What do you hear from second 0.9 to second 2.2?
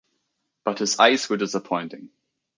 eyes were disappointing.